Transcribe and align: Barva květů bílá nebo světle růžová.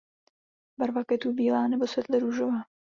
Barva 0.79 1.03
květů 1.03 1.33
bílá 1.33 1.67
nebo 1.67 1.87
světle 1.87 2.19
růžová. 2.19 2.61